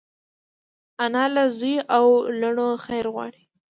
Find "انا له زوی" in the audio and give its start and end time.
1.03-1.75